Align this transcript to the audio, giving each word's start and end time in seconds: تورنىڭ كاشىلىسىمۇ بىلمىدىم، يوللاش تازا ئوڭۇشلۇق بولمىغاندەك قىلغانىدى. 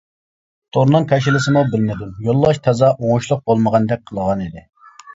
تورنىڭ 0.77 1.05
كاشىلىسىمۇ 1.11 1.63
بىلمىدىم، 1.75 2.17
يوللاش 2.31 2.63
تازا 2.71 2.93
ئوڭۇشلۇق 2.97 3.47
بولمىغاندەك 3.49 4.07
قىلغانىدى. 4.11 4.69